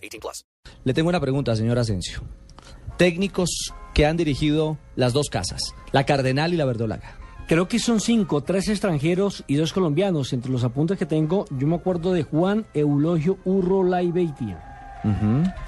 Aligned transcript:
18 0.00 0.20
plus. 0.20 0.44
Le 0.84 0.94
tengo 0.94 1.08
una 1.08 1.20
pregunta, 1.20 1.54
señor 1.56 1.78
Asensio. 1.78 2.20
Técnicos 2.96 3.72
que 3.94 4.06
han 4.06 4.16
dirigido 4.16 4.78
las 4.96 5.12
dos 5.12 5.30
casas, 5.30 5.74
la 5.92 6.04
Cardenal 6.04 6.54
y 6.54 6.56
la 6.56 6.64
Verdolaga. 6.64 7.16
Creo 7.48 7.66
que 7.66 7.80
son 7.80 8.00
cinco, 8.00 8.42
tres 8.42 8.68
extranjeros 8.68 9.42
y 9.48 9.56
dos 9.56 9.72
colombianos. 9.72 10.32
Entre 10.32 10.52
los 10.52 10.62
apuntes 10.62 10.96
que 10.96 11.06
tengo, 11.06 11.46
yo 11.50 11.66
me 11.66 11.74
acuerdo 11.74 12.12
de 12.12 12.22
Juan 12.22 12.64
Eulogio 12.74 13.38
Urro 13.44 13.82
Laibeitia. 13.82 14.70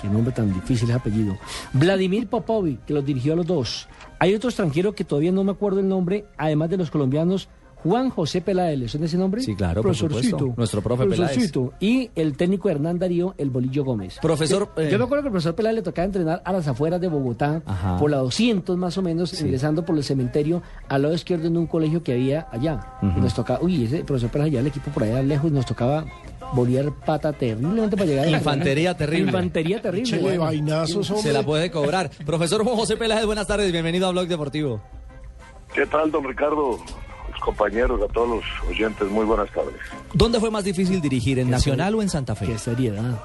Qué 0.01 0.09
nombre 0.09 0.33
tan 0.33 0.53
difícil 0.53 0.91
es 0.91 0.97
apellido. 0.97 1.37
Vladimir 1.73 2.29
Popovic, 2.29 2.85
que 2.85 2.95
los 2.95 3.05
dirigió 3.05 3.33
a 3.33 3.37
los 3.37 3.47
dos. 3.47 3.89
Hay 4.19 4.35
otro 4.35 4.51
extranjero 4.51 4.95
que 4.95 5.05
todavía 5.05 5.33
no 5.33 5.43
me 5.43 5.53
acuerdo 5.53 5.81
el 5.81 5.89
nombre, 5.89 6.27
además 6.37 6.71
de 6.71 6.77
los 6.77 6.91
colombianos, 6.91 7.49
Juan 7.83 8.11
José 8.11 8.41
Peláez, 8.41 8.79
¿le 8.79 8.89
suena 8.89 9.07
ese 9.07 9.19
nombre? 9.19 9.43
Sí, 9.43 9.57
claro, 9.57 9.83
por 9.83 9.95
supuesto. 9.97 10.55
Nuestro 10.57 10.81
profe 10.83 11.05
Peláez. 11.05 11.19
Profesorcito. 11.33 11.73
Y 11.81 12.11
el 12.15 12.37
técnico 12.37 12.69
Hernán 12.69 12.99
Darío, 12.99 13.35
el 13.39 13.51
Bolillo 13.51 13.85
Gómez. 13.85 14.19
Profesor, 14.23 14.69
Yo, 14.77 14.83
eh, 14.83 14.89
yo 14.91 14.99
me 14.99 15.05
acuerdo 15.05 15.23
que 15.25 15.29
el 15.29 15.33
profesor 15.33 15.55
Peláez 15.57 15.75
le 15.77 15.83
tocaba 15.83 16.07
entrenar 16.07 16.43
a 16.45 16.53
las 16.53 16.69
afueras 16.69 17.01
de 17.01 17.09
Bogotá, 17.09 17.61
Ajá. 17.67 17.97
por 17.99 18.11
la 18.11 18.19
200 18.19 18.77
más 18.77 18.97
o 18.99 19.03
menos, 19.03 19.39
ingresando 19.41 19.85
por 19.85 19.97
el 19.97 20.05
cementerio 20.05 20.63
al 20.89 21.03
lado 21.03 21.15
izquierdo 21.15 21.49
en 21.49 21.57
un 21.57 21.67
colegio 21.67 22.03
que 22.05 22.13
había 22.13 22.47
allá. 22.53 22.99
Y 23.17 23.21
nos 23.21 23.35
tocaba, 23.35 23.59
uy, 23.63 23.85
ese 23.85 24.05
profesor 24.05 24.31
Peláez 24.31 24.51
llevaba 24.53 24.61
el 24.63 24.67
equipo 24.69 24.91
por 24.93 25.03
allá 25.03 25.23
lejos, 25.23 25.51
nos 25.51 25.67
tocaba 25.67 26.05
bolear 26.55 26.93
pata 27.05 27.33
terriblemente 27.33 27.97
para 27.97 28.07
llegar 28.09 28.27
a 28.29 28.31
la- 28.31 28.37
Infantería 28.39 28.97
terrible. 28.97 29.27
Infantería 29.27 29.83
terrible. 29.83 30.19
Bueno. 30.21 30.43
vainazos, 30.43 31.11
hombre. 31.11 31.23
se 31.23 31.33
la 31.33 31.43
puede 31.43 31.71
cobrar. 31.71 32.11
Profesor 32.25 32.63
Juan 32.63 32.77
José 32.77 32.97
Peláez, 32.97 33.27
buenas 33.27 33.47
tardes, 33.47 33.73
bienvenido 33.73 34.07
a 34.07 34.13
Blog 34.13 34.29
Deportivo. 34.29 34.81
¿Qué 35.75 35.87
tal, 35.87 36.11
don 36.11 36.23
Ricardo? 36.25 36.79
Compañeros, 37.45 38.01
a 38.01 38.13
todos 38.13 38.29
los 38.29 38.71
oyentes, 38.71 39.09
muy 39.09 39.25
buenas 39.25 39.51
tardes. 39.51 39.75
¿Dónde 40.15 40.39
fue 40.39 40.51
más 40.51 40.65
difícil 40.65 41.01
dirigir, 41.01 41.39
en 41.39 41.51
Nacional 41.51 41.95
o 41.97 42.03
en 42.03 42.09
Santa 42.09 42.35
Fe? 42.37 42.47
Qué 42.47 42.59
seriedad. 42.59 43.21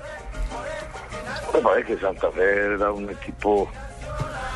Me 1.54 1.60
parece 1.60 1.94
que 1.94 2.02
Santa 2.02 2.32
Fe 2.32 2.74
era 2.74 2.92
un 2.92 3.10
equipo, 3.10 3.70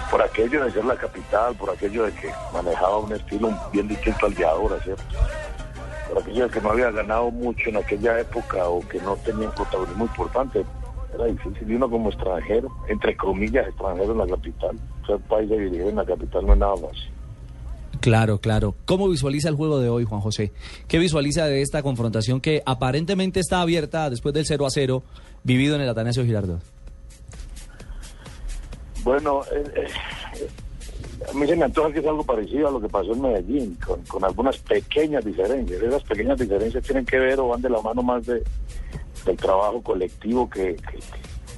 por 0.10 0.22
aquello 0.22 0.66
de 0.66 0.72
ser 0.72 0.84
la 0.86 0.96
capital, 0.96 1.56
por 1.56 1.70
aquello 1.70 2.06
de 2.06 2.12
que 2.14 2.32
manejaba 2.54 2.98
un 2.98 3.14
estilo 3.14 3.56
bien 3.72 3.88
distinto 3.88 4.26
al 4.26 4.34
de 4.34 4.46
ahora, 4.46 4.80
¿cierto? 4.84 5.04
Por 6.10 6.24
aquello 6.24 6.48
de 6.48 6.54
que 6.54 6.62
no 6.62 6.72
había 6.72 6.92
ganado 6.92 7.30
mucho 7.32 7.70
en 7.70 7.78
aquella 7.78 8.20
época 8.20 8.68
o 8.68 8.82
que 8.88 9.00
no 9.02 9.16
tenía 9.18 9.48
un 9.48 9.56
protagonismo 9.56 10.06
importante. 10.06 10.66
Era 11.14 11.26
difícil, 11.26 11.70
y 11.70 11.76
uno 11.76 11.90
como 11.90 12.10
extranjero, 12.10 12.70
entre 12.88 13.16
comillas, 13.16 13.68
extranjero 13.68 14.14
en 14.14 14.18
la 14.18 14.28
capital. 14.28 14.80
Ser 15.06 15.20
país 15.20 15.50
de 15.50 15.60
dirigir 15.60 15.88
en 15.88 15.96
la 15.98 16.06
capital 16.06 16.48
no 16.48 16.54
es 16.54 16.60
nada 16.60 16.78
fácil. 16.78 17.12
Claro, 18.02 18.40
claro. 18.40 18.74
¿Cómo 18.86 19.08
visualiza 19.08 19.48
el 19.48 19.56
juego 19.56 19.80
de 19.80 19.88
hoy, 19.88 20.06
Juan 20.06 20.22
José? 20.22 20.52
¿Qué 20.88 20.98
visualiza 20.98 21.46
de 21.46 21.62
esta 21.62 21.84
confrontación 21.84 22.42
que 22.42 22.64
aparentemente 22.66 23.40
está 23.40 23.62
abierta 23.62 24.10
después 24.10 24.34
del 24.34 24.46
0 24.46 24.66
a 24.66 24.72
0 24.72 25.04
vivido 25.44 25.76
en 25.76 25.82
el 25.82 25.90
Atanasio 25.90 26.26
Girardot? 26.26 26.62
Bueno, 29.04 29.42
eh, 29.54 29.64
eh, 29.76 30.48
a 31.30 31.34
mí 31.34 31.46
se 31.46 31.56
me 31.56 31.66
antoja 31.66 31.92
que 31.92 32.00
es 32.00 32.06
algo 32.08 32.24
parecido 32.24 32.70
a 32.70 32.72
lo 32.72 32.82
que 32.82 32.90
pasó 32.90 33.14
en 33.14 33.22
Medellín, 33.22 33.78
con, 34.08 34.24
algunas 34.24 34.58
pequeñas 34.58 35.24
diferencias. 35.24 35.82
Esas 35.82 36.04
pequeñas 36.04 36.40
diferencias 36.40 36.84
tienen 36.84 37.06
que 37.06 37.20
ver 37.20 37.40
o 37.40 37.50
van 37.50 37.62
de 37.62 37.70
la 37.70 37.82
mano 37.82 38.02
más 38.02 38.26
de, 38.26 38.44
del 39.26 39.38
trabajo 39.38 39.80
colectivo 39.84 40.50
que, 40.50 40.76
que, 40.76 41.00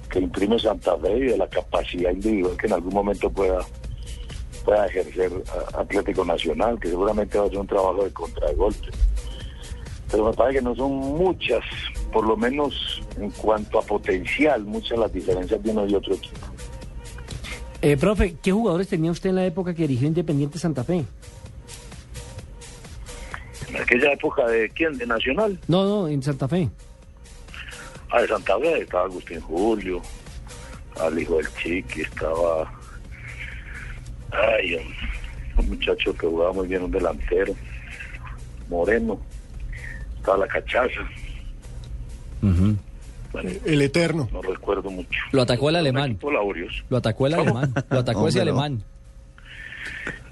que 0.09 0.20
imprime 0.20 0.59
Santa 0.59 0.98
Fe 0.98 1.18
y 1.18 1.22
de 1.22 1.38
la 1.38 1.48
capacidad 1.48 2.12
individual 2.12 2.58
que 2.58 2.68
en 2.68 2.74
algún 2.74 2.94
momento 2.94 3.30
pueda 3.30 3.59
pueda 4.63 4.85
ejercer 4.88 5.31
Atlético 5.75 6.24
Nacional, 6.25 6.79
que 6.79 6.90
seguramente 6.90 7.38
va 7.38 7.46
a 7.46 7.50
ser 7.50 7.57
un 7.59 7.68
trabajo 7.68 8.03
de 8.03 8.12
contragolpe. 8.12 8.88
Pero 10.12 10.25
me 10.25 10.34
parece 10.34 10.59
que 10.59 10.63
no 10.63 10.75
son 10.75 10.91
muchas, 10.91 11.62
por 12.12 12.25
lo 12.28 12.38
menos 12.38 13.02
en 13.19 13.31
cuanto 13.31 13.79
a 13.79 13.81
potencial, 13.81 14.63
muchas 14.63 14.97
las 15.00 15.12
diferencias 15.12 15.62
de 15.63 15.72
uno 15.72 15.85
y 15.88 15.96
otro 15.96 16.13
equipo. 16.13 16.38
Eh, 17.81 17.97
profe, 17.97 18.35
¿qué 18.41 18.52
jugadores 18.52 18.88
tenía 18.88 19.12
usted 19.12 19.31
en 19.31 19.35
la 19.38 19.46
época 19.46 19.73
que 19.73 19.81
dirigió 19.81 20.07
Independiente 20.07 20.57
Santa 20.59 20.84
Fe? 20.84 21.03
En 23.69 23.75
aquella 23.81 24.13
época 24.13 24.46
de 24.47 24.69
quién, 24.69 24.97
de 24.97 25.06
Nacional, 25.07 25.59
No, 25.68 25.84
no, 25.84 26.07
en 26.07 26.22
Santa 26.22 26.47
Fe. 26.47 26.69
ah, 28.12 28.22
de 28.22 28.28
Santa 28.28 28.57
Fe, 28.59 28.81
estaba 28.84 29.06
Agustín 29.06 29.41
Julio, 29.41 30.02
el 31.07 31.19
hijo 31.19 31.38
del 31.38 31.47
Chiqui, 31.56 32.02
estaba 32.02 32.72
ay, 34.34 34.76
un, 35.58 35.70
muchacho 35.70 36.16
que 36.16 36.28
jugaba 36.28 36.54
muy 36.54 36.68
bien, 36.68 36.84
un 36.84 36.92
delantero, 36.92 37.54
Moreno, 38.70 39.20
estaba 40.18 40.40
la 40.40 40.48
cachaza, 40.48 41.02
bueno, 43.34 43.50
El 43.66 43.82
eterno. 43.82 44.30
no 44.32 44.42
recuerdo 44.42 44.92
mucho. 44.92 45.20
Lo 45.32 45.42
atacó 45.42 45.70
el 45.70 45.78
alemán. 45.78 46.20
Lo 46.90 46.98
atacó 46.98 47.28
el 47.28 47.34
alemán. 47.34 47.74
Lo 47.90 48.00
atacó 48.00 48.28
ese 48.28 48.42
alemán. 48.42 48.84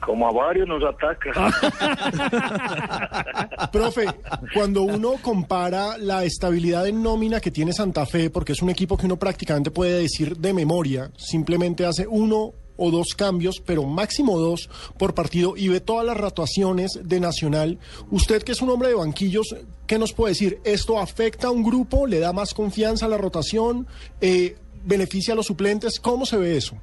Como 0.01 0.27
a 0.27 0.31
varios 0.31 0.67
nos 0.67 0.83
ataca. 0.83 1.31
Profe, 3.71 4.05
cuando 4.53 4.81
uno 4.81 5.13
compara 5.21 5.97
la 5.97 6.23
estabilidad 6.23 6.87
en 6.87 7.03
nómina 7.03 7.39
que 7.39 7.51
tiene 7.51 7.71
Santa 7.71 8.05
Fe, 8.05 8.29
porque 8.29 8.53
es 8.53 8.61
un 8.61 8.69
equipo 8.69 8.97
que 8.97 9.05
uno 9.05 9.17
prácticamente 9.17 9.71
puede 9.71 10.01
decir 10.01 10.37
de 10.37 10.53
memoria, 10.53 11.11
simplemente 11.17 11.85
hace 11.85 12.07
uno 12.07 12.53
o 12.83 12.89
dos 12.89 13.13
cambios, 13.15 13.61
pero 13.63 13.83
máximo 13.83 14.39
dos 14.39 14.67
por 14.97 15.13
partido 15.13 15.53
y 15.55 15.67
ve 15.67 15.79
todas 15.79 16.05
las 16.05 16.17
rotaciones 16.17 16.99
de 17.03 17.19
Nacional. 17.19 17.77
Usted 18.09 18.41
que 18.41 18.53
es 18.53 18.61
un 18.61 18.71
hombre 18.71 18.89
de 18.89 18.95
banquillos, 18.95 19.55
¿qué 19.85 19.99
nos 19.99 20.13
puede 20.13 20.31
decir? 20.31 20.59
¿Esto 20.63 20.99
afecta 20.99 21.47
a 21.47 21.51
un 21.51 21.61
grupo? 21.61 22.07
¿Le 22.07 22.17
da 22.19 22.33
más 22.33 22.55
confianza 22.55 23.05
a 23.05 23.09
la 23.09 23.17
rotación? 23.17 23.85
Eh, 24.19 24.55
¿Beneficia 24.83 25.33
a 25.33 25.37
los 25.37 25.45
suplentes? 25.45 25.99
¿Cómo 25.99 26.25
se 26.25 26.37
ve 26.37 26.57
eso? 26.57 26.75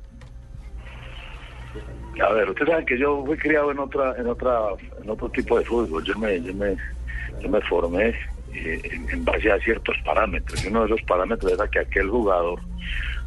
A 2.25 2.33
ver, 2.33 2.49
usted 2.49 2.67
sabe 2.67 2.85
que 2.85 2.97
yo 2.97 3.25
fui 3.27 3.37
criado 3.37 3.73
en 3.73 3.81
otra, 3.81 4.15
en 4.17 4.29
otra, 4.29 4.61
en 5.03 5.11
otro 5.11 5.29
tipo 5.31 5.59
de 5.59 5.65
fútbol. 5.65 6.05
Yo 6.05 6.17
me, 6.17 6.41
yo 6.41 6.55
me, 6.55 6.77
yo 7.41 7.49
me 7.49 7.61
formé 7.63 8.11
eh, 8.55 8.81
en, 8.85 9.11
en 9.11 9.25
base 9.25 9.51
a 9.51 9.59
ciertos 9.59 9.97
parámetros. 10.05 10.65
Y 10.65 10.69
uno 10.69 10.87
de 10.87 10.95
esos 10.95 11.03
parámetros 11.07 11.53
era 11.53 11.67
que 11.69 11.81
aquel 11.81 12.09
jugador 12.09 12.61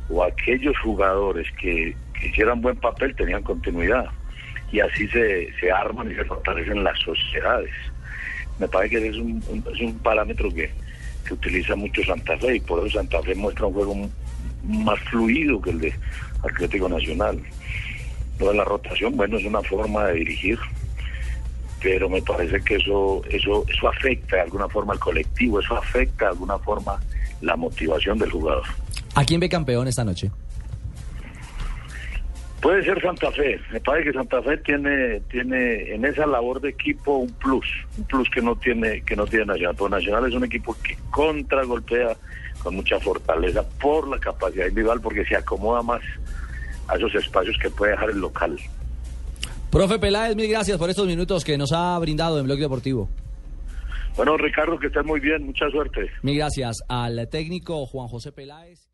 o 0.09 0.23
aquellos 0.23 0.77
jugadores 0.79 1.47
que, 1.59 1.95
que 2.21 2.27
hicieran 2.27 2.61
buen 2.61 2.77
papel 2.77 3.15
tenían 3.15 3.41
continuidad. 3.41 4.05
Y 4.71 4.79
así 4.79 5.07
se, 5.07 5.51
se 5.59 5.71
arman 5.71 6.11
y 6.11 6.15
se 6.15 6.23
fortalecen 6.23 6.83
las 6.83 6.97
sociedades. 6.99 7.71
Me 8.59 8.67
parece 8.67 8.99
que 8.99 9.07
es 9.07 9.17
un, 9.17 9.43
es 9.73 9.81
un 9.81 9.97
parámetro 9.99 10.49
que, 10.53 10.71
que 11.27 11.33
utiliza 11.33 11.75
mucho 11.75 12.03
Santa 12.03 12.37
Fe 12.37 12.57
y 12.57 12.59
por 12.59 12.85
eso 12.85 12.99
Santa 12.99 13.21
Fe 13.23 13.35
muestra 13.35 13.65
un 13.65 13.73
juego 13.73 14.09
más 14.63 14.99
fluido 15.09 15.61
que 15.61 15.71
el 15.71 15.79
de 15.79 15.93
Atlético 16.43 16.87
Nacional. 16.87 17.39
Lo 18.39 18.49
de 18.49 18.55
la 18.55 18.63
rotación, 18.63 19.17
bueno, 19.17 19.37
es 19.37 19.45
una 19.45 19.61
forma 19.61 20.05
de 20.07 20.13
dirigir, 20.13 20.59
pero 21.81 22.07
me 22.07 22.21
parece 22.21 22.61
que 22.61 22.75
eso, 22.75 23.21
eso, 23.29 23.65
eso 23.67 23.87
afecta 23.87 24.37
de 24.37 24.43
alguna 24.43 24.69
forma 24.69 24.93
al 24.93 24.99
colectivo, 24.99 25.59
eso 25.59 25.75
afecta 25.75 26.25
de 26.25 26.31
alguna 26.31 26.57
forma 26.59 26.99
la 27.41 27.55
motivación 27.55 28.17
del 28.19 28.31
jugador. 28.31 28.63
¿A 29.15 29.25
quién 29.25 29.39
ve 29.39 29.49
campeón 29.49 29.87
esta 29.87 30.05
noche? 30.05 30.31
Puede 32.61 32.84
ser 32.84 33.02
Santa 33.02 33.31
Fe, 33.31 33.59
me 33.72 33.79
parece 33.79 34.11
que 34.11 34.17
Santa 34.17 34.40
Fe 34.43 34.58
tiene, 34.58 35.19
tiene 35.31 35.96
en 35.96 36.05
esa 36.05 36.28
labor 36.28 36.61
de 36.61 36.69
equipo 36.69 37.17
un 37.17 37.31
plus, 37.31 37.66
un 37.97 38.03
plus 38.03 38.29
que 38.29 38.40
no 38.40 38.55
tiene, 38.55 39.02
que 39.02 39.16
no 39.16 39.25
tiene 39.25 39.46
Nacional. 39.46 39.75
Porque 39.75 39.96
Nacional 39.96 40.28
es 40.28 40.35
un 40.35 40.43
equipo 40.43 40.75
que 40.84 40.96
contragolpea 41.09 42.16
con 42.61 42.75
mucha 42.75 42.99
fortaleza 42.99 43.67
por 43.81 44.08
la 44.08 44.19
capacidad 44.19 44.67
individual, 44.67 45.02
porque 45.02 45.25
se 45.25 45.35
acomoda 45.35 45.81
más 45.81 46.02
a 46.87 46.97
esos 46.97 47.16
espacios 47.16 47.58
que 47.59 47.72
puede 47.72 47.93
dejar 47.93 48.11
el 48.11 48.19
local. 48.19 48.55
Profe 49.72 49.97
Peláez, 49.97 50.35
mil 50.35 50.47
gracias 50.47 50.78
por 50.78 50.90
estos 50.91 51.08
minutos 51.08 51.43
que 51.43 51.58
nos 51.58 51.72
ha 51.72 51.97
brindado 51.97 52.37
en 52.37 52.46
Blog 52.46 52.59
Deportivo. 52.59 53.09
Bueno, 54.16 54.37
Ricardo, 54.37 54.78
que 54.78 54.87
estés 54.87 55.05
muy 55.05 55.19
bien, 55.19 55.46
mucha 55.46 55.67
suerte. 55.72 56.11
Mil 56.22 56.37
gracias 56.37 56.84
al 56.90 57.28
técnico 57.29 57.87
Juan 57.87 58.08
José 58.08 58.31
Peláez. 58.31 58.91